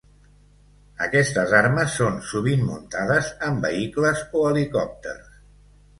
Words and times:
Aquestes 1.05 1.53
armes 1.57 1.97
són 2.01 2.17
sovint 2.31 2.65
muntades 2.71 3.31
en 3.49 3.63
vehicles 3.67 4.25
o 4.41 4.51
helicòpters. 4.53 5.29